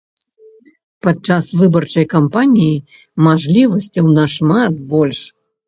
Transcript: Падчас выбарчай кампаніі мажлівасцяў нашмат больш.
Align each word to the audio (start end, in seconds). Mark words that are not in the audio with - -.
Падчас 1.07 1.45
выбарчай 1.59 2.05
кампаніі 2.15 2.83
мажлівасцяў 3.29 4.05
нашмат 4.19 4.85
больш. 4.99 5.25